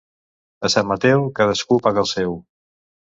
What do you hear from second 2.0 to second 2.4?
el seu.